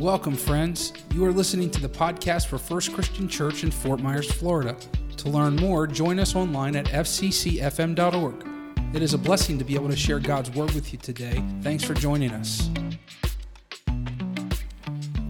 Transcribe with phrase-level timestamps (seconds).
[0.00, 0.94] Welcome, friends.
[1.12, 4.74] You are listening to the podcast for First Christian Church in Fort Myers, Florida.
[5.18, 8.48] To learn more, join us online at fccfm.org.
[8.94, 11.44] It is a blessing to be able to share God's word with you today.
[11.60, 12.70] Thanks for joining us.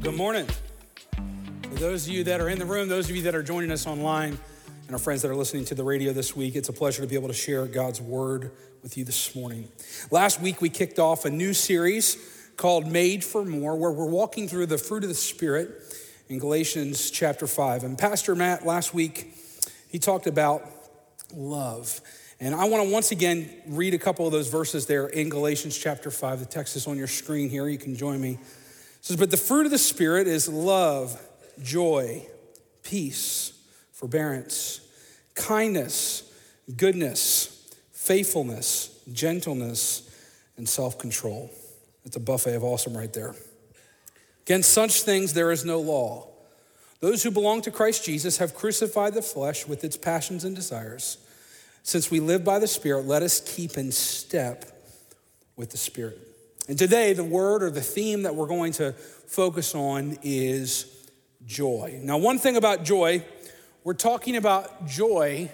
[0.02, 0.46] Good morning.
[1.62, 3.72] For those of you that are in the room, those of you that are joining
[3.72, 4.38] us online,
[4.86, 7.08] and our friends that are listening to the radio this week, it's a pleasure to
[7.08, 8.52] be able to share God's word
[8.84, 9.68] with you this morning.
[10.12, 14.46] Last week, we kicked off a new series called Made for More, where we're walking
[14.46, 15.70] through the fruit of the Spirit
[16.28, 17.84] in Galatians chapter 5.
[17.84, 19.34] And Pastor Matt last week,
[19.88, 20.62] he talked about
[21.34, 22.02] love.
[22.38, 25.78] And I want to once again read a couple of those verses there in Galatians
[25.78, 26.40] chapter 5.
[26.40, 27.66] The text is on your screen here.
[27.66, 28.32] You can join me.
[28.32, 28.38] It
[29.00, 31.18] says, But the fruit of the Spirit is love,
[31.62, 32.26] joy,
[32.82, 33.54] peace,
[33.92, 34.82] forbearance,
[35.34, 36.30] kindness,
[36.76, 40.14] goodness, faithfulness, gentleness,
[40.58, 41.50] and self control.
[42.10, 43.36] It's a buffet of awesome right there.
[44.42, 46.26] Against such things there is no law.
[46.98, 51.18] Those who belong to Christ Jesus have crucified the flesh with its passions and desires.
[51.84, 54.64] Since we live by the Spirit, let us keep in step
[55.54, 56.18] with the Spirit.
[56.68, 61.08] And today, the word or the theme that we're going to focus on is
[61.46, 62.00] joy.
[62.02, 63.24] Now, one thing about joy,
[63.84, 65.48] we're talking about joy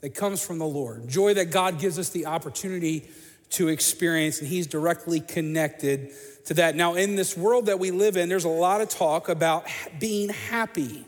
[0.00, 3.08] that comes from the Lord, joy that God gives us the opportunity
[3.52, 6.10] to experience, and He's directly connected
[6.46, 6.76] to that.
[6.76, 9.66] Now, in this world that we live in, there's a lot of talk about
[9.98, 11.04] being happy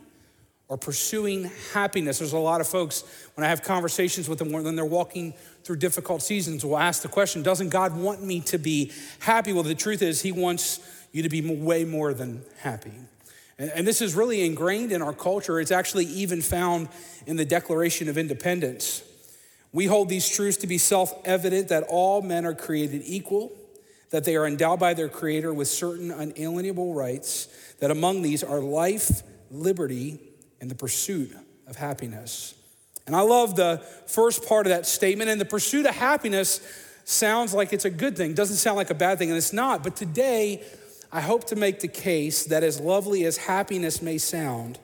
[0.68, 2.18] or pursuing happiness.
[2.18, 5.76] There's a lot of folks, when I have conversations with them, when they're walking through
[5.76, 9.52] difficult seasons, will ask the question Doesn't God want me to be happy?
[9.52, 10.80] Well, the truth is, He wants
[11.12, 12.92] you to be way more than happy.
[13.56, 15.60] And, this is really ingrained in our culture.
[15.60, 16.88] It's actually even found
[17.26, 19.02] in the Declaration of Independence.
[19.74, 23.52] We hold these truths to be self evident that all men are created equal,
[24.10, 27.48] that they are endowed by their Creator with certain unalienable rights,
[27.80, 30.20] that among these are life, liberty,
[30.60, 31.32] and the pursuit
[31.66, 32.54] of happiness.
[33.08, 35.28] And I love the first part of that statement.
[35.28, 36.60] And the pursuit of happiness
[37.04, 39.82] sounds like it's a good thing, doesn't sound like a bad thing, and it's not.
[39.82, 40.62] But today,
[41.10, 44.78] I hope to make the case that as lovely as happiness may sound,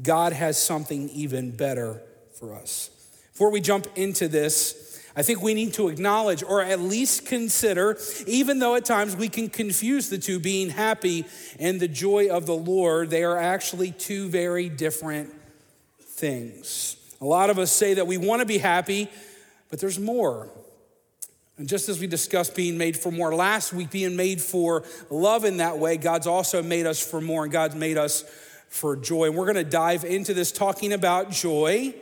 [0.00, 2.00] God has something even better
[2.38, 2.90] for us.
[3.40, 7.96] Before we jump into this, I think we need to acknowledge or at least consider,
[8.26, 11.24] even though at times we can confuse the two, being happy
[11.58, 15.32] and the joy of the Lord, they are actually two very different
[16.02, 16.96] things.
[17.22, 19.08] A lot of us say that we want to be happy,
[19.70, 20.50] but there's more.
[21.56, 25.46] And just as we discussed being made for more last week, being made for love
[25.46, 28.22] in that way, God's also made us for more, and God's made us
[28.68, 29.28] for joy.
[29.28, 31.94] And we're going to dive into this talking about joy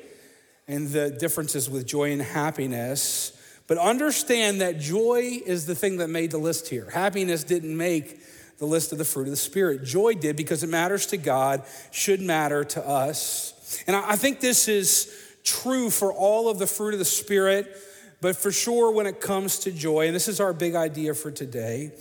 [0.68, 3.32] and the differences with joy and happiness.
[3.66, 6.88] But understand that joy is the thing that made the list here.
[6.90, 8.20] Happiness didn't make
[8.58, 9.84] the list of the fruit of the Spirit.
[9.84, 13.82] Joy did because it matters to God, should matter to us.
[13.86, 15.14] And I think this is
[15.44, 17.74] true for all of the fruit of the Spirit,
[18.20, 21.30] but for sure when it comes to joy, and this is our big idea for
[21.30, 21.92] today,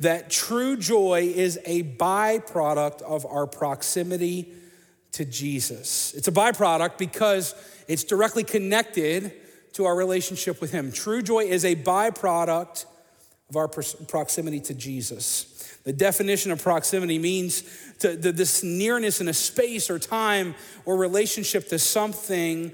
[0.00, 4.52] that true joy is a byproduct of our proximity
[5.12, 6.14] to Jesus.
[6.14, 7.54] It's a byproduct because
[7.88, 9.32] it's directly connected
[9.72, 10.92] to our relationship with Him.
[10.92, 12.84] True joy is a byproduct
[13.48, 15.76] of our proximity to Jesus.
[15.84, 17.62] The definition of proximity means
[18.00, 20.54] to, to this nearness in a space or time
[20.84, 22.72] or relationship to something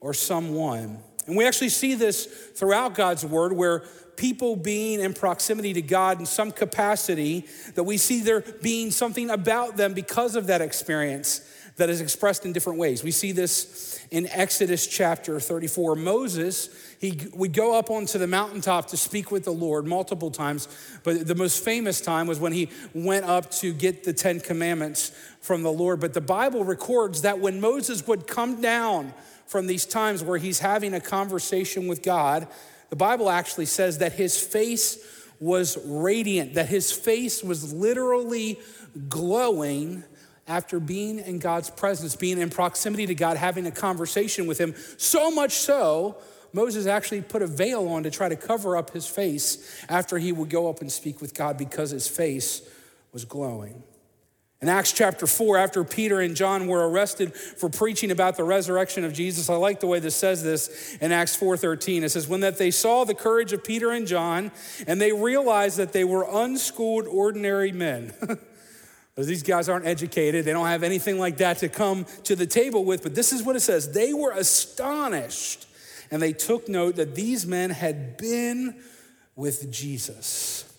[0.00, 0.98] or someone.
[1.26, 3.84] And we actually see this throughout God's word where
[4.16, 9.30] people being in proximity to God in some capacity, that we see there being something
[9.30, 11.42] about them because of that experience
[11.76, 13.04] that is expressed in different ways.
[13.04, 15.94] We see this in Exodus chapter 34.
[15.96, 20.68] Moses, he would go up onto the mountaintop to speak with the Lord multiple times,
[21.04, 25.12] but the most famous time was when he went up to get the Ten Commandments
[25.40, 26.00] from the Lord.
[26.00, 29.12] But the Bible records that when Moses would come down
[29.46, 32.48] from these times where he's having a conversation with God,
[32.88, 34.98] the Bible actually says that his face
[35.40, 38.58] was radiant, that his face was literally
[39.08, 40.02] glowing
[40.48, 44.74] after being in God's presence, being in proximity to God, having a conversation with Him.
[44.96, 46.16] So much so,
[46.52, 50.32] Moses actually put a veil on to try to cover up his face after he
[50.32, 52.62] would go up and speak with God because his face
[53.12, 53.82] was glowing.
[54.62, 59.04] In Acts chapter 4, after Peter and John were arrested for preaching about the resurrection
[59.04, 62.02] of Jesus, I like the way this says this in Acts 4:13.
[62.02, 64.50] It says, When that they saw the courage of Peter and John,
[64.86, 68.14] and they realized that they were unschooled, ordinary men.
[69.24, 70.44] These guys aren't educated.
[70.44, 73.02] They don't have anything like that to come to the table with.
[73.02, 75.66] But this is what it says They were astonished,
[76.10, 78.76] and they took note that these men had been
[79.34, 80.70] with Jesus.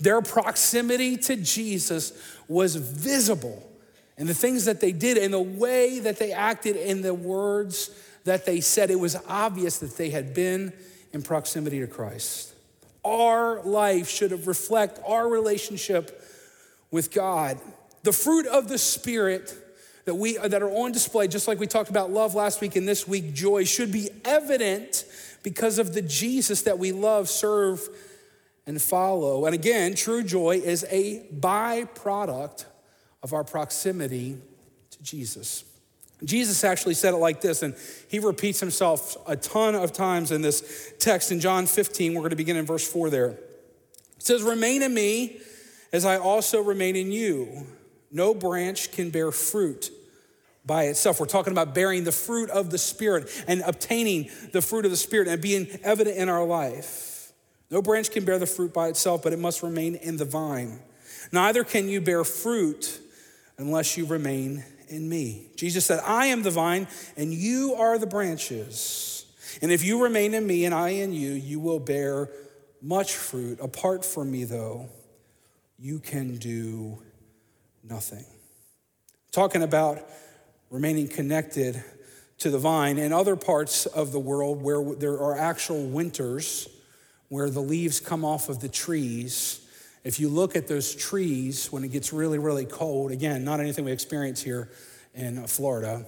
[0.00, 2.12] Their proximity to Jesus
[2.48, 3.62] was visible
[4.16, 7.90] in the things that they did, in the way that they acted, in the words
[8.24, 8.90] that they said.
[8.90, 10.72] It was obvious that they had been
[11.12, 12.54] in proximity to Christ.
[13.04, 16.22] Our life should have reflect our relationship
[16.90, 17.58] with God.
[18.02, 19.56] The fruit of the Spirit
[20.04, 22.76] that we uh, that are on display, just like we talked about love last week
[22.76, 25.04] and this week, joy should be evident
[25.42, 27.80] because of the Jesus that we love, serve,
[28.66, 29.46] and follow.
[29.46, 32.64] And again, true joy is a byproduct
[33.22, 34.38] of our proximity
[34.90, 35.64] to Jesus.
[36.24, 37.74] Jesus actually said it like this, and
[38.08, 42.14] he repeats himself a ton of times in this text in John 15.
[42.14, 43.30] We're going to begin in verse 4 there.
[43.30, 43.38] It
[44.18, 45.40] says, Remain in me
[45.92, 47.66] as I also remain in you.
[48.12, 49.90] No branch can bear fruit
[50.64, 51.18] by itself.
[51.18, 54.96] We're talking about bearing the fruit of the Spirit and obtaining the fruit of the
[54.96, 57.32] Spirit and being evident in our life.
[57.70, 60.78] No branch can bear the fruit by itself, but it must remain in the vine.
[61.32, 63.00] Neither can you bear fruit
[63.56, 65.48] unless you remain in me.
[65.56, 66.86] Jesus said, I am the vine,
[67.16, 69.24] and you are the branches.
[69.62, 72.28] And if you remain in me and I in you, you will bear
[72.82, 73.58] much fruit.
[73.60, 74.88] Apart from me, though,
[75.78, 77.02] you can do
[77.82, 78.24] nothing.
[79.30, 80.06] Talking about
[80.70, 81.82] remaining connected
[82.38, 82.98] to the vine.
[82.98, 86.68] In other parts of the world where there are actual winters,
[87.28, 89.66] where the leaves come off of the trees,
[90.04, 93.84] if you look at those trees when it gets really, really cold, again, not anything
[93.84, 94.68] we experience here
[95.14, 96.04] in Florida.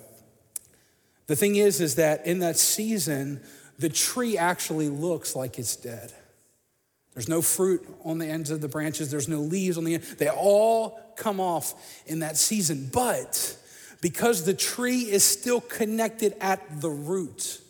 [1.26, 3.40] The thing is, is that in that season,
[3.78, 6.12] the tree actually looks like it's dead.
[7.14, 10.02] There's no fruit on the ends of the branches, there's no leaves on the end.
[10.18, 11.74] They all come off
[12.06, 12.90] in that season.
[12.92, 13.56] But
[14.00, 17.60] because the tree is still connected at the root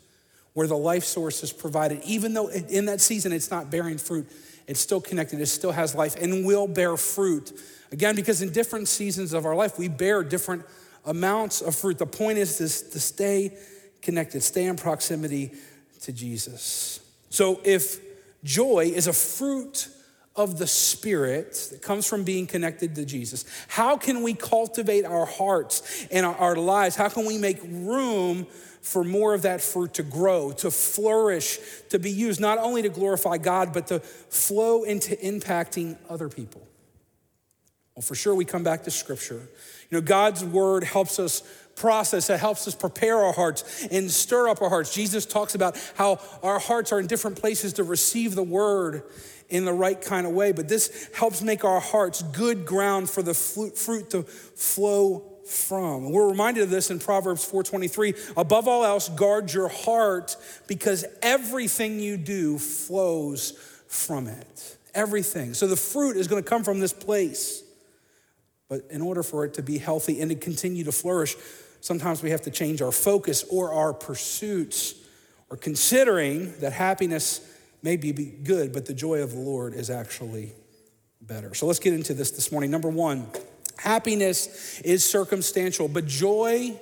[0.55, 4.27] where the life source is provided, even though in that season it's not bearing fruit,
[4.67, 7.53] it's still connected, it still has life and will bear fruit.
[7.93, 10.65] Again, because in different seasons of our life, we bear different
[11.05, 11.99] amounts of fruit.
[11.99, 12.69] The point is to,
[12.99, 13.57] stay
[14.01, 15.53] connected, stay in proximity
[16.03, 17.01] to Jesus.
[17.29, 18.01] So if
[18.45, 19.89] joy is a fruit
[20.37, 23.45] of the Spirit that comes from being connected to Jesus.
[23.69, 26.97] How can we cultivate our hearts and our, lives?
[26.97, 28.47] How can we make room
[28.83, 31.59] for more of that fruit to grow, to flourish,
[31.91, 36.67] to be used not only to glorify God, but to flow into impacting other people?
[37.95, 39.41] Well, for sure, we come back to Scripture.
[39.91, 41.43] You know, God's Word helps us
[41.77, 44.95] process that helps us prepare our hearts and stir up our hearts.
[44.95, 49.03] Jesus talks about how our hearts are in different places to receive the word
[49.49, 50.53] in the right kind of way.
[50.53, 56.11] But this helps make our hearts good ground for the fruit to flow from.
[56.11, 58.15] We're reminded of this in Proverbs 4:23.
[58.37, 60.37] Above all else, guard your heart
[60.67, 63.53] because everything you do flows
[63.87, 64.77] from it.
[64.95, 65.55] Everything.
[65.55, 67.63] So the fruit is going to come from this place.
[68.69, 71.37] But in order for it to be healthy and to continue to flourish,
[71.85, 74.95] sometimes we have to change our focus or our pursuits
[75.51, 77.47] or considering that happiness
[77.83, 80.53] may be good, but the joy of the Lord is actually
[81.21, 81.53] better.
[81.53, 82.71] So let's get into this this morning.
[82.71, 83.27] Number one,
[83.77, 86.81] happiness is circumstantial, but joy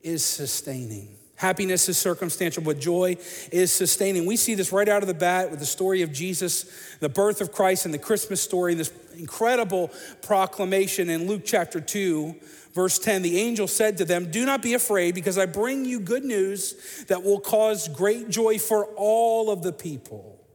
[0.00, 1.14] is sustaining.
[1.36, 3.16] Happiness is circumstantial, but joy
[3.52, 4.24] is sustaining.
[4.24, 6.64] We see this right out of the bat with the story of Jesus,
[7.00, 9.90] the birth of Christ, and the Christmas story, this incredible
[10.22, 12.34] proclamation in Luke chapter 2,
[12.72, 13.20] verse 10.
[13.20, 17.04] The angel said to them, Do not be afraid, because I bring you good news
[17.08, 20.45] that will cause great joy for all of the people.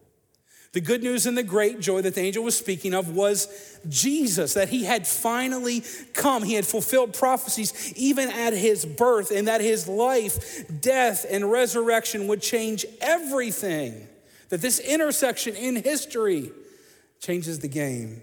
[0.74, 3.50] The good news and the great joy that the angel was speaking of was
[3.90, 6.44] Jesus, that he had finally come.
[6.44, 12.28] He had fulfilled prophecies even at his birth, and that his life, death, and resurrection
[12.28, 14.08] would change everything.
[14.48, 16.52] That this intersection in history
[17.20, 18.22] changes the game.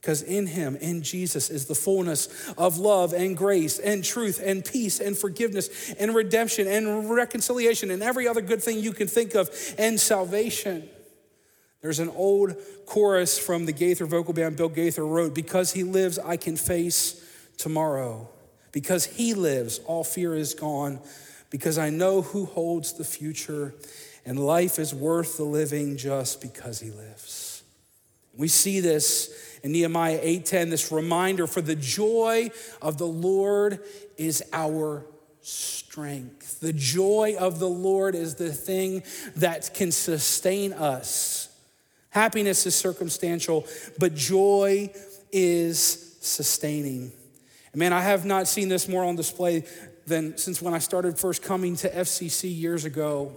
[0.00, 4.64] Because in him, in Jesus, is the fullness of love and grace and truth and
[4.64, 9.36] peace and forgiveness and redemption and reconciliation and every other good thing you can think
[9.36, 10.88] of and salvation.
[11.82, 12.54] There's an old
[12.86, 17.20] chorus from the Gaither vocal band Bill Gaither wrote Because he lives, I can face
[17.58, 18.28] tomorrow.
[18.70, 21.00] Because he lives, all fear is gone.
[21.50, 23.74] Because I know who holds the future,
[24.24, 27.62] and life is worth the living just because he lives.
[28.38, 33.80] We see this in Nehemiah 8:10 this reminder for the joy of the Lord
[34.16, 35.04] is our
[35.42, 36.60] strength.
[36.60, 39.02] The joy of the Lord is the thing
[39.36, 41.41] that can sustain us
[42.12, 43.66] Happiness is circumstantial,
[43.98, 44.92] but joy
[45.32, 47.10] is sustaining.
[47.74, 49.64] Man, I have not seen this more on display
[50.06, 53.34] than since when I started first coming to FCC years ago.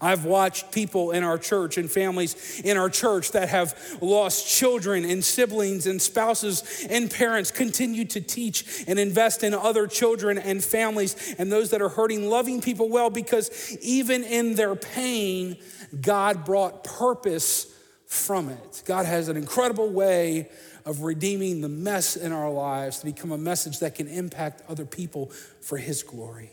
[0.00, 5.04] I've watched people in our church and families in our church that have lost children
[5.04, 10.62] and siblings and spouses and parents continue to teach and invest in other children and
[10.62, 15.56] families and those that are hurting, loving people well because even in their pain,
[16.00, 17.69] God brought purpose
[18.10, 18.82] from it.
[18.86, 20.48] God has an incredible way
[20.84, 24.84] of redeeming the mess in our lives to become a message that can impact other
[24.84, 25.26] people
[25.60, 26.50] for His glory.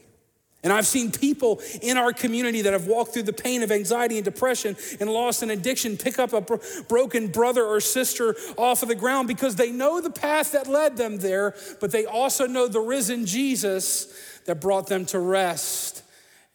[0.63, 4.17] And I've seen people in our community that have walked through the pain of anxiety
[4.17, 8.83] and depression and loss and addiction pick up a bro- broken brother or sister off
[8.83, 12.45] of the ground because they know the path that led them there, but they also
[12.45, 16.03] know the risen Jesus that brought them to rest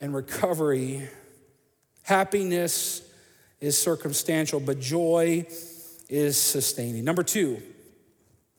[0.00, 1.08] and recovery.
[2.04, 3.02] Happiness
[3.62, 5.46] is circumstantial, but joy
[6.08, 7.04] is sustaining.
[7.04, 7.62] Number two,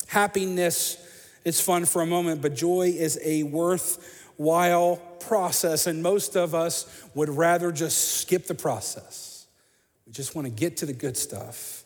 [0.08, 0.98] happiness
[1.44, 7.04] is fun for a moment, but joy is a worthwhile process, and most of us
[7.14, 9.46] would rather just skip the process.
[10.08, 11.84] We just want to get to the good stuff.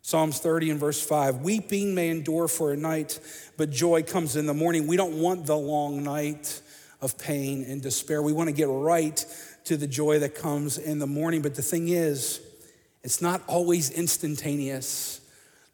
[0.00, 3.18] Psalms 30 and verse 5 Weeping may endure for a night,
[3.56, 4.86] but joy comes in the morning.
[4.86, 6.62] We don't want the long night
[7.00, 8.22] of pain and despair.
[8.22, 9.24] We want to get right
[9.64, 11.42] to the joy that comes in the morning.
[11.42, 12.40] But the thing is,
[13.02, 15.20] it's not always instantaneous.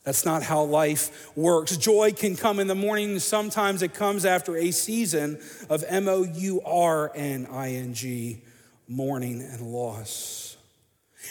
[0.05, 1.77] That's not how life works.
[1.77, 3.19] Joy can come in the morning.
[3.19, 8.43] Sometimes it comes after a season of M O U R N I N G,
[8.89, 10.57] mourning and loss.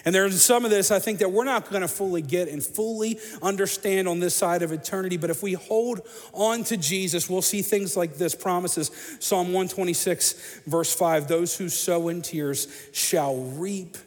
[0.05, 2.63] And there's some of this I think that we're not going to fully get and
[2.63, 5.17] fully understand on this side of eternity.
[5.17, 6.01] But if we hold
[6.33, 11.69] on to Jesus, we'll see things like this promises Psalm 126, verse 5 Those who
[11.69, 13.97] sow in tears shall reap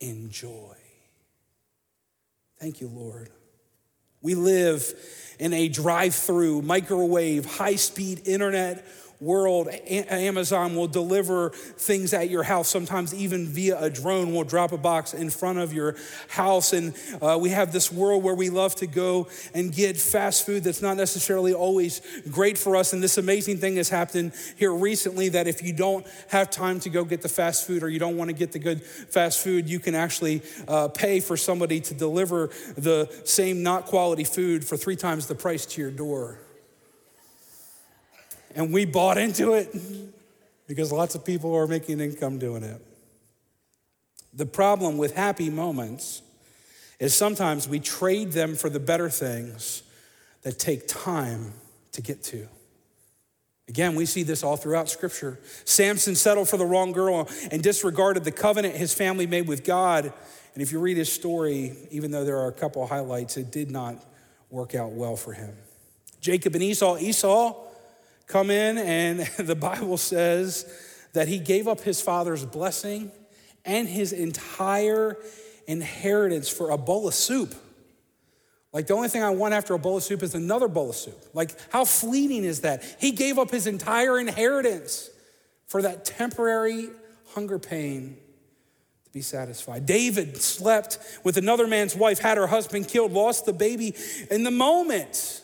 [0.00, 0.74] in joy.
[2.60, 3.30] Thank you, Lord.
[4.20, 4.92] We live
[5.38, 8.84] in a drive through, microwave, high speed internet
[9.20, 14.72] world, Amazon will deliver things at your house, sometimes even via a drone will drop
[14.72, 15.94] a box in front of your
[16.28, 16.72] house.
[16.72, 20.64] And uh, we have this world where we love to go and get fast food
[20.64, 22.00] that's not necessarily always
[22.30, 22.94] great for us.
[22.94, 26.88] And this amazing thing has happened here recently that if you don't have time to
[26.88, 29.68] go get the fast food or you don't want to get the good fast food,
[29.68, 34.78] you can actually uh, pay for somebody to deliver the same not quality food for
[34.78, 36.38] three times the price to your door.
[38.54, 39.74] And we bought into it
[40.66, 42.80] because lots of people are making income doing it.
[44.32, 46.22] The problem with happy moments
[46.98, 49.82] is sometimes we trade them for the better things
[50.42, 51.52] that take time
[51.92, 52.46] to get to.
[53.68, 55.38] Again, we see this all throughout Scripture.
[55.64, 60.12] Samson settled for the wrong girl and disregarded the covenant his family made with God.
[60.54, 63.70] And if you read his story, even though there are a couple highlights, it did
[63.70, 63.96] not
[64.50, 65.54] work out well for him.
[66.20, 67.69] Jacob and Esau, Esau
[68.30, 70.66] come in, and the Bible says
[71.12, 73.10] that he gave up his father's blessing
[73.64, 75.16] and his entire
[75.66, 77.54] inheritance for a bowl of soup.
[78.72, 80.96] Like, the only thing I want after a bowl of soup is another bowl of
[80.96, 81.18] soup.
[81.34, 82.84] Like, how fleeting is that?
[83.00, 85.10] He gave up his entire inheritance
[85.66, 86.88] for that temporary
[87.34, 88.16] hunger pain
[89.04, 89.86] to be satisfied.
[89.86, 93.94] David slept with another man's wife, had her husband killed, lost the baby
[94.30, 95.42] in the moment.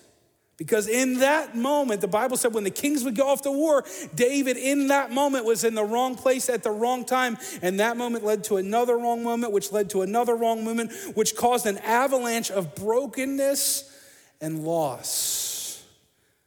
[0.56, 3.84] Because in that moment, the Bible said when the kings would go off to war,
[4.14, 7.36] David in that moment was in the wrong place at the wrong time.
[7.60, 11.36] And that moment led to another wrong moment, which led to another wrong moment, which
[11.36, 13.92] caused an avalanche of brokenness
[14.40, 15.84] and loss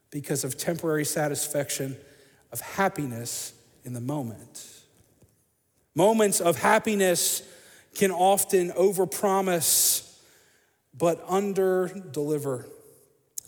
[0.09, 1.95] because of temporary satisfaction
[2.51, 4.65] of happiness in the moment.
[5.93, 7.43] Moments of happiness
[7.93, 10.05] can often overpromise
[10.97, 12.65] but underdeliver.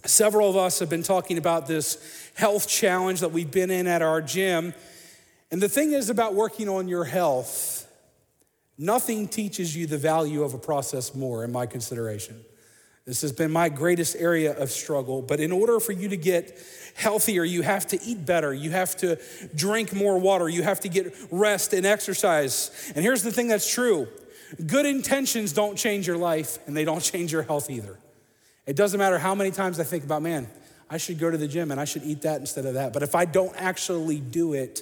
[0.06, 4.02] Several of us have been talking about this health challenge that we've been in at
[4.02, 4.74] our gym.
[5.52, 7.88] And the thing is about working on your health,
[8.78, 12.42] nothing teaches you the value of a process more, in my consideration.
[13.06, 15.22] This has been my greatest area of struggle.
[15.22, 16.58] But in order for you to get
[16.96, 18.54] healthier, you have to eat better.
[18.54, 19.20] You have to
[19.56, 20.48] drink more water.
[20.48, 22.92] You have to get rest and exercise.
[22.96, 24.08] And here's the thing that's true
[24.66, 27.98] good intentions don't change your life, and they don't change your health either.
[28.72, 30.48] It doesn't matter how many times I think about, man,
[30.90, 32.94] I should go to the gym and I should eat that instead of that.
[32.94, 34.82] But if I don't actually do it,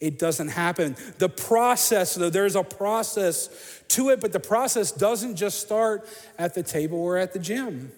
[0.00, 0.96] it doesn't happen.
[1.18, 3.48] The process, though, there's a process
[3.90, 7.92] to it, but the process doesn't just start at the table or at the gym.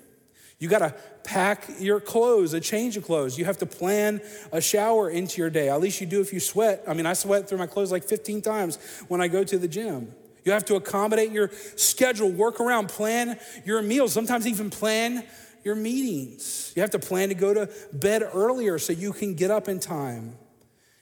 [0.58, 0.94] You got to
[1.24, 3.38] pack your clothes, a change of clothes.
[3.38, 4.20] You have to plan
[4.52, 5.70] a shower into your day.
[5.70, 6.84] At least you do if you sweat.
[6.86, 8.78] I mean, I sweat through my clothes like 15 times
[9.08, 10.12] when I go to the gym.
[10.44, 15.24] You have to accommodate your schedule, work around, plan your meals, sometimes even plan
[15.64, 16.72] your meetings.
[16.74, 19.80] You have to plan to go to bed earlier so you can get up in
[19.80, 20.36] time.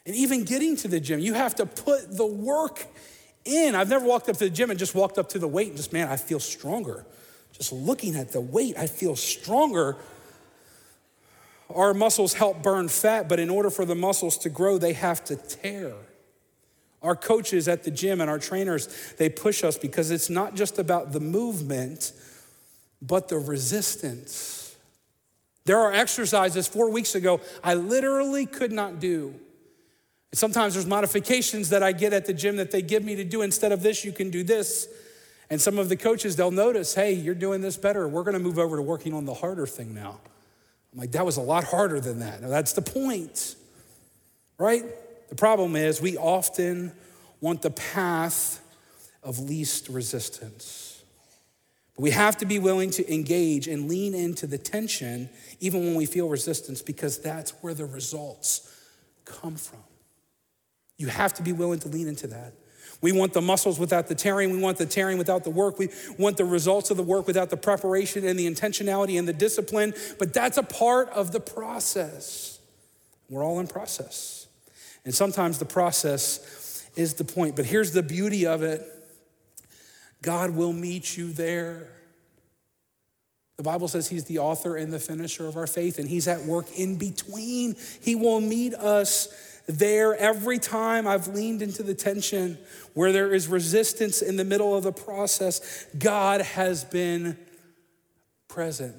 [0.06, 2.86] And even getting to the gym, you have to put the work
[3.44, 3.74] in.
[3.74, 5.76] I've never walked up to the gym and just walked up to the weight and
[5.76, 7.06] just, man, I feel stronger.
[7.52, 9.96] Just looking at the weight, I feel stronger.
[11.70, 15.24] Our muscles help burn fat, but in order for the muscles to grow, they have
[15.24, 15.92] to tear.
[17.02, 20.78] Our coaches at the gym and our trainers, they push us because it's not just
[20.78, 22.12] about the movement,
[23.00, 24.76] but the resistance.
[25.64, 29.34] There are exercises four weeks ago I literally could not do.
[30.32, 33.42] Sometimes there's modifications that I get at the gym that they give me to do.
[33.42, 34.88] Instead of this, you can do this.
[35.50, 38.06] And some of the coaches, they'll notice, hey, you're doing this better.
[38.06, 40.20] We're going to move over to working on the harder thing now.
[40.92, 42.42] I'm like, that was a lot harder than that.
[42.42, 43.56] Now, that's the point,
[44.58, 44.84] right?
[45.28, 46.92] The problem is we often
[47.40, 48.60] want the path
[49.22, 51.02] of least resistance.
[51.94, 55.28] But we have to be willing to engage and lean into the tension
[55.60, 58.72] even when we feel resistance because that's where the results
[59.24, 59.80] come from.
[60.96, 62.54] You have to be willing to lean into that.
[63.00, 64.50] We want the muscles without the tearing.
[64.50, 65.78] We want the tearing without the work.
[65.78, 69.32] We want the results of the work without the preparation and the intentionality and the
[69.32, 69.94] discipline.
[70.18, 72.58] But that's a part of the process.
[73.30, 74.47] We're all in process.
[75.04, 77.56] And sometimes the process is the point.
[77.56, 78.82] But here's the beauty of it
[80.22, 81.88] God will meet you there.
[83.56, 86.44] The Bible says He's the author and the finisher of our faith, and He's at
[86.44, 87.76] work in between.
[88.00, 89.28] He will meet us
[89.66, 92.56] there every time I've leaned into the tension
[92.94, 97.36] where there is resistance in the middle of the process, God has been
[98.48, 98.94] present.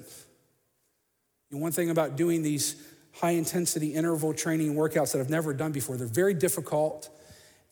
[1.50, 2.76] One thing about doing these
[3.20, 7.10] high intensity interval training workouts that I've never done before, they're very difficult.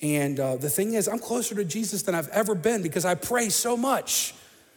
[0.02, 3.14] And uh, the thing is, I'm closer to Jesus than I've ever been because I
[3.14, 4.34] pray so much.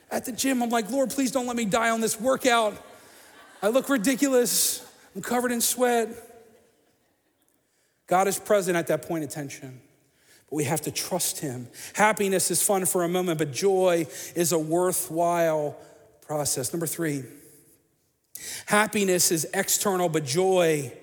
[0.09, 2.81] At the gym, I'm like, Lord, please don't let me die on this workout.
[3.61, 4.85] I look ridiculous.
[5.15, 6.09] I'm covered in sweat.
[8.07, 9.81] God is present at that point of tension.
[10.49, 11.67] But we have to trust Him.
[11.93, 15.77] Happiness is fun for a moment, but joy is a worthwhile
[16.21, 16.73] process.
[16.73, 17.23] Number three,
[18.65, 20.93] happiness is external, but joy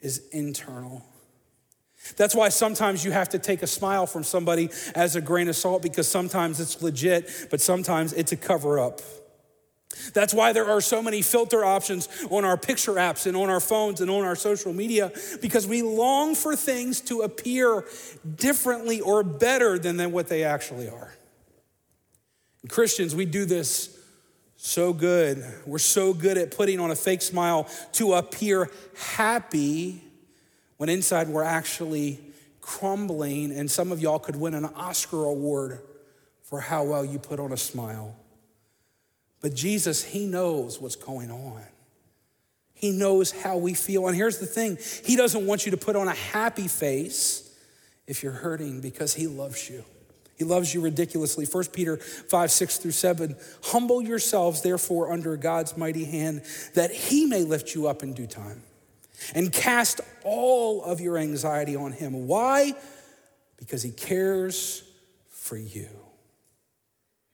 [0.00, 1.04] is internal.
[2.16, 5.56] That's why sometimes you have to take a smile from somebody as a grain of
[5.56, 9.00] salt because sometimes it's legit, but sometimes it's a cover up.
[10.14, 13.60] That's why there are so many filter options on our picture apps and on our
[13.60, 17.84] phones and on our social media because we long for things to appear
[18.36, 21.12] differently or better than, than what they actually are.
[22.62, 23.97] And Christians, we do this
[24.58, 25.44] so good.
[25.64, 30.02] We're so good at putting on a fake smile to appear happy
[30.76, 32.20] when inside we're actually
[32.60, 33.52] crumbling.
[33.52, 35.80] And some of y'all could win an Oscar award
[36.42, 38.16] for how well you put on a smile.
[39.40, 41.62] But Jesus, He knows what's going on.
[42.74, 44.08] He knows how we feel.
[44.08, 47.56] And here's the thing He doesn't want you to put on a happy face
[48.08, 49.84] if you're hurting because He loves you.
[50.38, 51.44] He loves you ridiculously.
[51.44, 53.36] 1 Peter 5, 6 through 7.
[53.64, 56.42] Humble yourselves, therefore, under God's mighty hand,
[56.74, 58.62] that He may lift you up in due time.
[59.34, 62.28] And cast all of your anxiety on Him.
[62.28, 62.74] Why?
[63.56, 64.84] Because He cares
[65.28, 65.88] for you.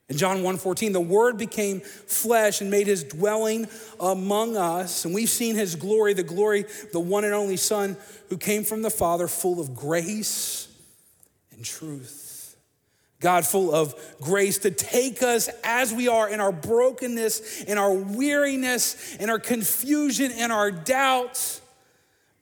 [0.08, 3.66] In John 1:14, the word became flesh and made his dwelling
[3.98, 7.96] among us, and we've seen his glory, the glory, the one and only Son
[8.28, 10.68] who came from the Father, full of grace
[11.52, 12.23] and truth.
[13.24, 17.94] God, full of grace to take us as we are in our brokenness, in our
[17.94, 21.62] weariness, in our confusion, in our doubts,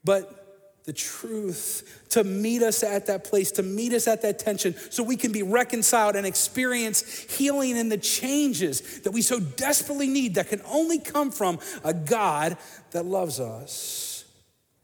[0.02, 4.74] but the truth to meet us at that place, to meet us at that tension,
[4.90, 10.08] so we can be reconciled and experience healing and the changes that we so desperately
[10.08, 12.56] need that can only come from a God
[12.90, 14.24] that loves us.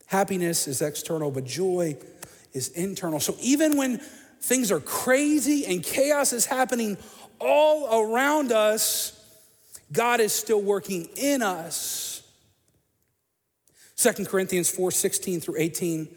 [0.06, 1.96] Happiness is external, but joy
[2.52, 3.18] is internal.
[3.18, 4.00] So even when
[4.40, 6.96] things are crazy and chaos is happening
[7.40, 9.14] all around us,
[9.92, 12.08] God is still working in us
[13.98, 16.08] 2 Corinthians 4 16 through 18.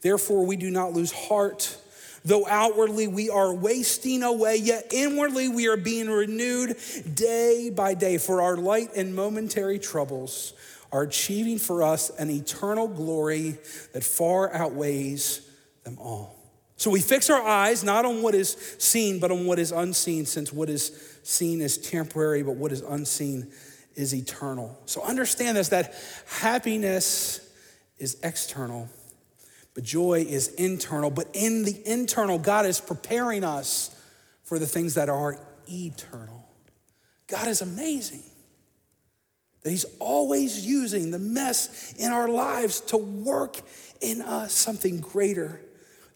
[0.00, 1.76] Therefore, we do not lose heart.
[2.24, 6.76] Though outwardly we are wasting away, yet inwardly we are being renewed
[7.14, 8.18] day by day.
[8.18, 10.54] For our light and momentary troubles
[10.90, 13.58] are achieving for us an eternal glory
[13.92, 15.48] that far outweighs
[15.84, 16.35] them all.
[16.76, 20.26] So we fix our eyes not on what is seen, but on what is unseen,
[20.26, 23.50] since what is seen is temporary, but what is unseen
[23.94, 24.78] is eternal.
[24.84, 25.94] So understand this that
[26.26, 27.40] happiness
[27.98, 28.88] is external,
[29.74, 31.10] but joy is internal.
[31.10, 33.90] But in the internal, God is preparing us
[34.44, 36.46] for the things that are eternal.
[37.26, 38.22] God is amazing.
[39.62, 43.56] That He's always using the mess in our lives to work
[44.02, 45.62] in us something greater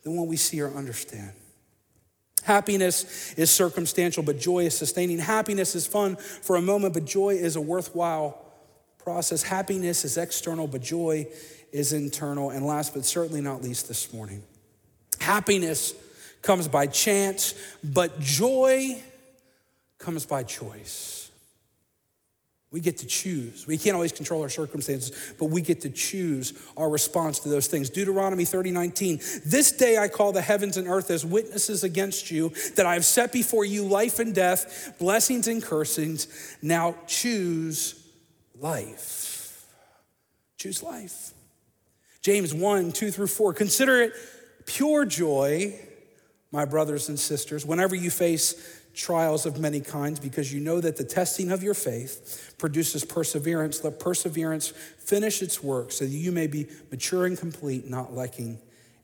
[0.02, 1.32] than what we see or understand.
[2.42, 5.18] Happiness is circumstantial, but joy is sustaining.
[5.18, 8.42] Happiness is fun for a moment, but joy is a worthwhile
[8.98, 9.42] process.
[9.42, 11.26] Happiness is external, but joy
[11.72, 12.50] is internal.
[12.50, 14.42] And last but certainly not least this morning,
[15.20, 15.94] happiness
[16.40, 19.02] comes by chance, but joy
[19.98, 21.19] comes by choice.
[22.72, 23.66] We get to choose.
[23.66, 27.66] We can't always control our circumstances, but we get to choose our response to those
[27.66, 27.90] things.
[27.90, 29.20] Deuteronomy 30, 19.
[29.44, 33.04] This day I call the heavens and earth as witnesses against you that I have
[33.04, 36.28] set before you life and death, blessings and cursings.
[36.62, 38.06] Now choose
[38.56, 39.66] life.
[40.56, 41.32] Choose life.
[42.22, 43.52] James 1, 2 through 4.
[43.54, 44.12] Consider it
[44.66, 45.74] pure joy,
[46.52, 50.96] my brothers and sisters, whenever you face trials of many kinds because you know that
[50.96, 53.82] the testing of your faith produces perseverance.
[53.84, 58.58] Let perseverance finish its work so that you may be mature and complete, not lacking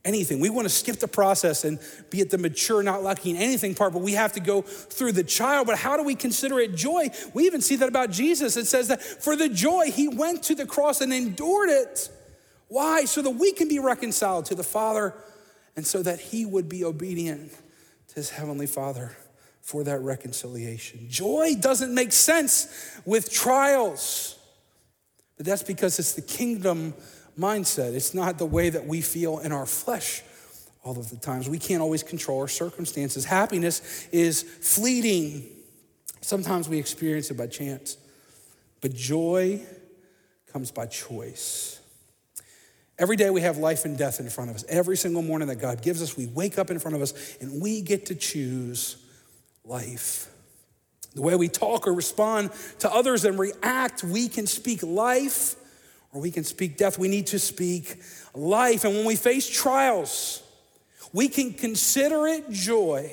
[0.04, 0.38] anything.
[0.40, 1.78] We want to skip the process and
[2.10, 5.24] be at the mature, not lacking anything part, but we have to go through the
[5.24, 5.64] trial.
[5.64, 7.08] But how do we consider it joy?
[7.34, 8.56] We even see that about Jesus.
[8.56, 12.10] It says that for the joy, he went to the cross and endured it.
[12.68, 13.04] Why?
[13.04, 15.14] So that we can be reconciled to the Father
[15.76, 17.52] and so that he would be obedient
[18.08, 19.16] to his heavenly Father
[19.60, 21.06] for that reconciliation.
[21.08, 24.38] Joy doesn't make sense with trials,
[25.36, 26.94] but that's because it's the kingdom
[27.38, 27.94] mindset.
[27.94, 30.22] It's not the way that we feel in our flesh
[30.82, 31.48] all of the times.
[31.48, 33.24] We can't always control our circumstances.
[33.24, 35.44] Happiness is fleeting.
[36.20, 37.98] Sometimes we experience it by chance,
[38.80, 39.60] but joy
[40.52, 41.75] comes by choice.
[42.98, 44.64] Every day we have life and death in front of us.
[44.68, 47.60] Every single morning that God gives us, we wake up in front of us and
[47.60, 48.96] we get to choose
[49.64, 50.30] life.
[51.14, 55.56] The way we talk or respond to others and react, we can speak life
[56.12, 56.98] or we can speak death.
[56.98, 58.00] We need to speak
[58.34, 58.84] life.
[58.84, 60.42] And when we face trials,
[61.12, 63.10] we can consider it joy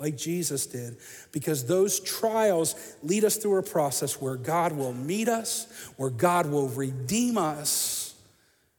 [0.00, 0.96] like Jesus did,
[1.30, 6.46] because those trials lead us through a process where God will meet us, where God
[6.46, 8.03] will redeem us,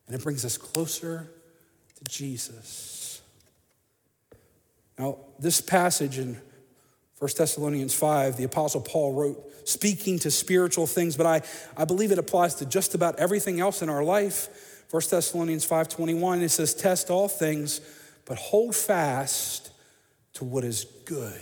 [0.07, 1.29] and it brings us closer
[1.95, 3.21] to Jesus.
[4.97, 6.39] Now, this passage in
[7.19, 11.41] 1 Thessalonians 5, the Apostle Paul wrote, speaking to spiritual things, but I,
[11.75, 14.83] I believe it applies to just about everything else in our life.
[14.91, 17.81] 1 Thessalonians 5.21, it says, test all things,
[18.25, 19.71] but hold fast
[20.33, 21.41] to what is good.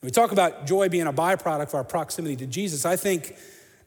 [0.00, 3.36] When we talk about joy being a byproduct of our proximity to Jesus, I think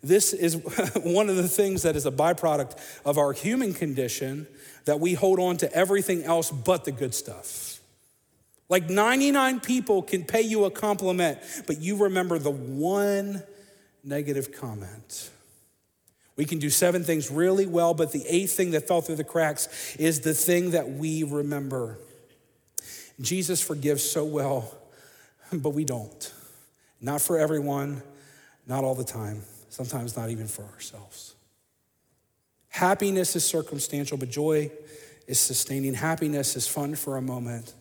[0.03, 0.55] this is
[1.03, 4.47] one of the things that is a byproduct of our human condition
[4.85, 7.79] that we hold on to everything else but the good stuff.
[8.69, 13.43] Like 99 people can pay you a compliment, but you remember the one
[14.03, 15.29] negative comment.
[16.35, 19.23] We can do seven things really well, but the eighth thing that fell through the
[19.23, 21.97] cracks is the thing that we remember.
[23.19, 24.75] Jesus forgives so well,
[25.51, 26.33] but we don't.
[27.01, 28.03] Not for everyone,
[28.67, 29.43] not all the time,
[29.77, 31.35] sometimes not even for ourselves.
[32.69, 34.71] Happiness is circumstantial, but joy
[35.27, 35.93] is sustaining.
[35.93, 37.73] Happiness is fun for a moment,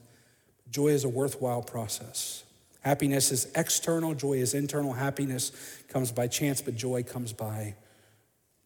[0.70, 2.44] Joy is a worthwhile process.
[2.80, 4.92] Happiness is external, joy is internal.
[4.92, 5.52] Happiness
[5.88, 7.74] comes by chance, but joy comes by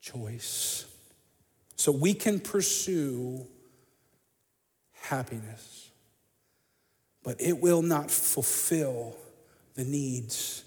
[0.01, 0.87] choice.
[1.77, 3.47] So we can pursue
[4.93, 5.91] happiness,
[7.23, 9.17] but it will not fulfill
[9.75, 10.65] the needs,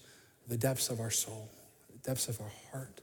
[0.48, 1.50] the depths of our soul,
[2.04, 3.02] depths of our heart.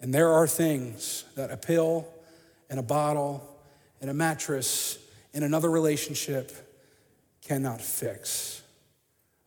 [0.00, 2.06] And there are things that a pill
[2.70, 3.42] and a bottle
[4.00, 4.98] and a mattress
[5.34, 6.52] and another relationship
[7.42, 8.62] cannot fix.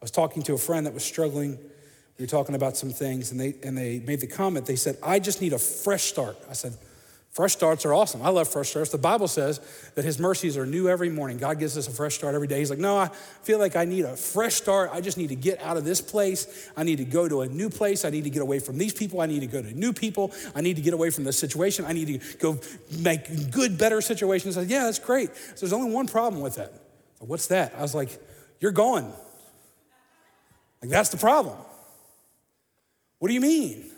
[0.01, 1.57] I was talking to a friend that was struggling.
[2.17, 4.97] We were talking about some things, and they, and they made the comment, they said,
[5.01, 6.37] I just need a fresh start.
[6.49, 6.75] I said,
[7.31, 8.21] Fresh starts are awesome.
[8.21, 8.89] I love fresh starts.
[8.89, 9.61] The Bible says
[9.95, 11.37] that His mercies are new every morning.
[11.37, 12.59] God gives us a fresh start every day.
[12.59, 13.07] He's like, No, I
[13.43, 14.89] feel like I need a fresh start.
[14.91, 16.69] I just need to get out of this place.
[16.75, 18.03] I need to go to a new place.
[18.03, 19.21] I need to get away from these people.
[19.21, 20.33] I need to go to new people.
[20.53, 21.85] I need to get away from this situation.
[21.85, 22.59] I need to go
[22.99, 24.57] make good, better situations.
[24.57, 25.33] I said, Yeah, that's great.
[25.33, 26.73] So there's only one problem with that.
[27.19, 27.73] What's that?
[27.77, 28.09] I was like,
[28.59, 29.05] You're going.
[30.81, 31.55] Like, that's the problem.
[33.19, 33.89] What do you mean?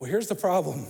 [0.00, 0.86] Well, here's the problem.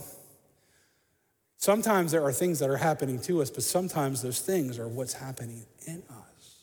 [1.63, 5.13] Sometimes there are things that are happening to us, but sometimes those things are what's
[5.13, 6.57] happening in us.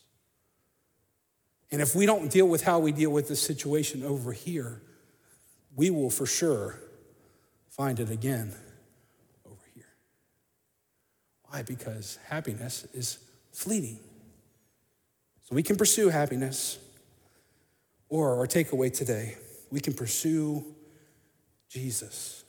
[1.73, 4.83] And if we don't deal with how we deal with this situation over here,
[5.75, 6.79] we will for sure
[7.71, 8.53] find it again
[9.47, 9.89] over here.
[11.45, 11.63] Why?
[11.63, 13.21] Because happiness is
[13.55, 14.01] fleeting.
[15.49, 16.79] So we can pursue happiness,
[18.11, 19.39] or our takeaway today,
[19.71, 20.63] we can pursue
[21.71, 22.45] Jesus.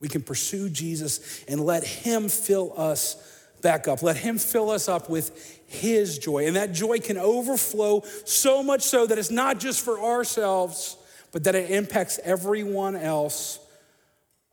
[0.00, 3.16] We can pursue Jesus and let Him fill us
[3.62, 4.02] back up.
[4.02, 6.46] Let Him fill us up with His joy.
[6.46, 10.96] And that joy can overflow so much so that it's not just for ourselves,
[11.32, 13.58] but that it impacts everyone else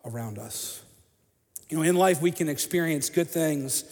[0.05, 0.81] around us.
[1.69, 3.83] You know, in life, we can experience good things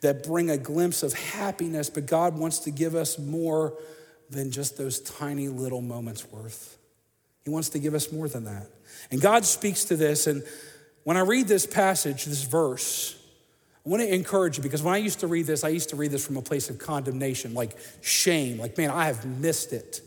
[0.00, 3.74] that bring a glimpse of happiness, but God wants to give us more
[4.30, 6.76] than just those tiny little moments worth.
[7.44, 8.66] He wants to give us more than that.
[9.10, 10.26] And God speaks to this.
[10.26, 10.42] And
[11.08, 13.16] when I read this passage, this verse,
[13.86, 15.96] I want to encourage you because when I used to read this, I used to
[15.96, 20.02] read this from a place of condemnation, like shame, like, man, I have missed it.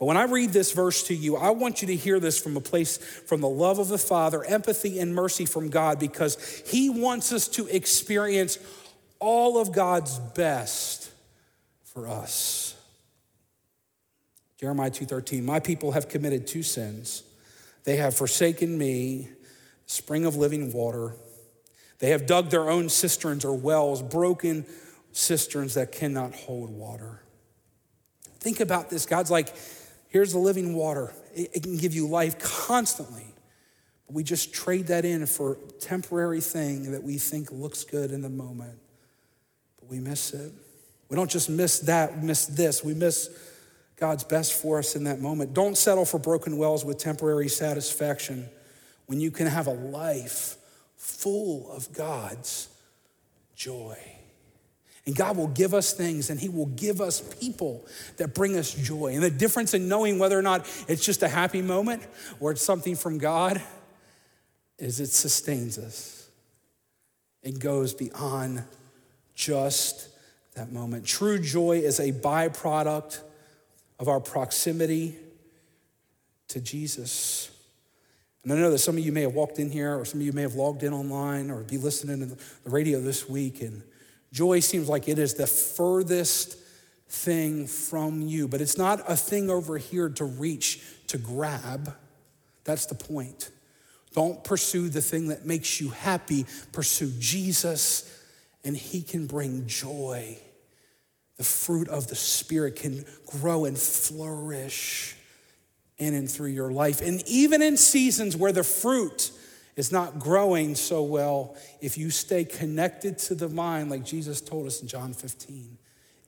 [0.00, 2.56] But when I read this verse to you, I want you to hear this from
[2.56, 6.90] a place from the love of the Father, empathy and mercy from God, because He
[6.90, 8.58] wants us to experience
[9.20, 11.12] all of God's best
[11.84, 12.74] for us.
[14.58, 17.22] Jeremiah 2:13 My people have committed two sins.
[17.84, 19.28] They have forsaken me,
[19.90, 21.16] spring of living water.
[21.98, 24.64] They have dug their own cisterns or wells, broken
[25.10, 27.20] cisterns that cannot hold water.
[28.38, 29.04] Think about this.
[29.04, 29.52] God's like,
[30.06, 31.12] here's the living water.
[31.34, 33.34] It, can give you life constantly.
[34.08, 38.22] We just trade that in for a temporary thing that we think looks good in
[38.22, 38.78] the moment.
[39.80, 40.52] But we miss it.
[41.08, 42.84] We don't just miss that, we miss this.
[42.84, 43.28] We miss
[43.96, 45.52] God's best for us in that moment.
[45.52, 48.48] Don't settle for broken wells with temporary satisfaction
[49.10, 50.56] when you can have a life
[50.96, 52.68] full of God's
[53.56, 53.98] joy.
[55.04, 57.84] And God will give us things and He will give us people
[58.18, 59.12] that bring us joy.
[59.14, 62.04] And the difference in knowing whether or not it's just a happy moment
[62.38, 63.60] or it's something from God
[64.78, 66.28] is it sustains us.
[67.42, 68.62] It goes beyond
[69.34, 70.08] just
[70.54, 71.04] that moment.
[71.04, 73.22] True joy is a byproduct
[73.98, 75.16] of our proximity
[76.46, 77.50] to Jesus.
[78.42, 80.26] And I know that some of you may have walked in here, or some of
[80.26, 83.82] you may have logged in online, or be listening to the radio this week, and
[84.32, 86.56] joy seems like it is the furthest
[87.08, 88.48] thing from you.
[88.48, 91.94] But it's not a thing over here to reach, to grab.
[92.64, 93.50] That's the point.
[94.12, 98.24] Don't pursue the thing that makes you happy, pursue Jesus,
[98.64, 100.38] and He can bring joy
[101.40, 105.16] the fruit of the Spirit can grow and flourish
[106.00, 107.00] in and through your life.
[107.00, 109.30] And even in seasons where the fruit
[109.76, 114.66] is not growing so well, if you stay connected to the vine, like Jesus told
[114.66, 115.78] us in John 15,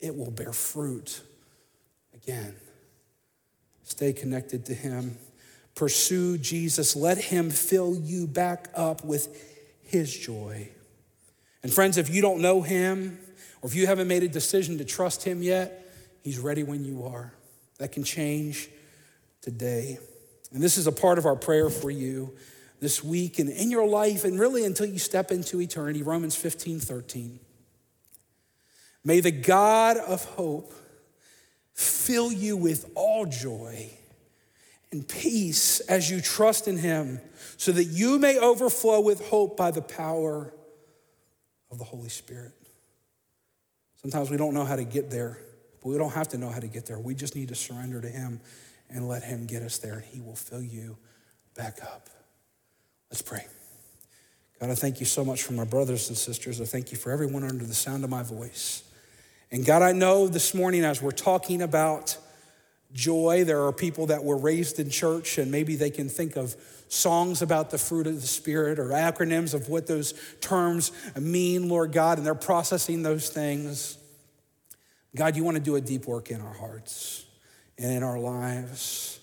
[0.00, 1.22] it will bear fruit
[2.14, 2.54] again.
[3.82, 5.16] Stay connected to Him.
[5.74, 6.94] Pursue Jesus.
[6.94, 9.28] Let Him fill you back up with
[9.82, 10.68] His joy.
[11.62, 13.18] And friends, if you don't know Him,
[13.62, 15.78] or if you haven't made a decision to trust Him yet,
[16.22, 17.32] He's ready when you are.
[17.78, 18.68] That can change
[19.42, 19.98] today.
[20.52, 22.32] And this is a part of our prayer for you
[22.80, 26.02] this week and in your life, and really until you step into eternity.
[26.02, 27.38] Romans 15 13.
[29.04, 30.72] May the God of hope
[31.74, 33.90] fill you with all joy
[34.90, 37.20] and peace as you trust in Him,
[37.56, 40.52] so that you may overflow with hope by the power
[41.70, 42.52] of the Holy Spirit.
[44.02, 45.38] Sometimes we don't know how to get there,
[45.82, 46.98] but we don't have to know how to get there.
[46.98, 48.40] We just need to surrender to Him
[48.92, 50.96] and let Him get us there, and He will fill you
[51.54, 52.08] back up.
[53.10, 53.44] Let's pray.
[54.60, 56.60] God, I thank you so much for my brothers and sisters.
[56.60, 58.84] I thank you for everyone under the sound of my voice.
[59.50, 62.16] And God, I know this morning as we're talking about
[62.92, 66.54] joy, there are people that were raised in church and maybe they can think of
[66.88, 71.92] songs about the fruit of the Spirit or acronyms of what those terms mean, Lord
[71.92, 73.98] God, and they're processing those things.
[75.14, 77.26] God, you want to do a deep work in our hearts
[77.78, 79.20] and in our lives.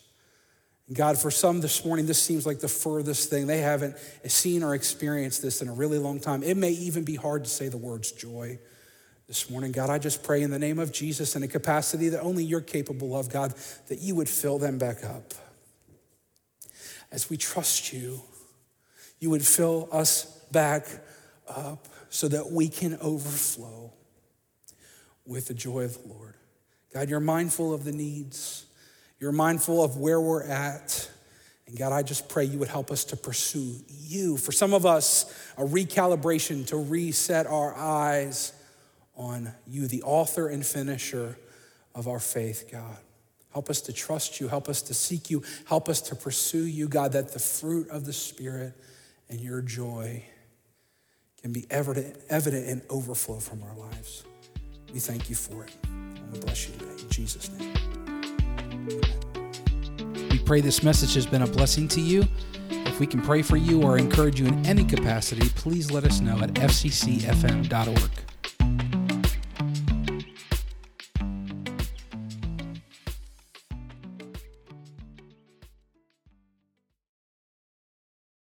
[0.92, 3.46] God, for some this morning, this seems like the furthest thing.
[3.46, 6.42] They haven't seen or experienced this in a really long time.
[6.42, 8.58] It may even be hard to say the words joy
[9.28, 9.72] this morning.
[9.72, 12.62] God, I just pray in the name of Jesus in a capacity that only you're
[12.62, 13.54] capable of, God,
[13.88, 15.34] that you would fill them back up
[17.12, 18.22] as we trust you,
[19.20, 20.86] you would fill us back
[21.48, 23.92] up so that we can overflow
[25.26, 26.36] with the joy of the Lord.
[26.94, 28.66] God, you're mindful of the needs,
[29.20, 31.10] you're mindful of where we're at.
[31.68, 34.38] And God, I just pray you would help us to pursue you.
[34.38, 38.54] For some of us, a recalibration to reset our eyes
[39.16, 41.38] on you, the author and finisher
[41.94, 42.98] of our faith, God.
[43.52, 44.48] Help us to trust you.
[44.48, 45.44] Help us to seek you.
[45.66, 48.74] Help us to pursue you, God, that the fruit of the Spirit
[49.30, 50.24] and your joy
[51.42, 54.24] can be evident, evident and overflow from our lives.
[54.94, 55.79] We thank you for it.
[56.32, 56.92] We bless you today.
[57.02, 57.74] In Jesus' name.
[60.30, 62.24] We pray this message has been a blessing to you.
[62.70, 66.20] If we can pray for you or encourage you in any capacity, please let us
[66.20, 68.29] know at fccfm.org.